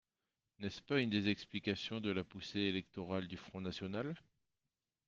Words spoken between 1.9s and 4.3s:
de la poussée électorale du Front national?